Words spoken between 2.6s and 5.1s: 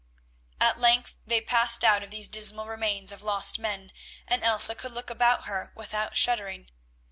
remains of lost men, and Elsa could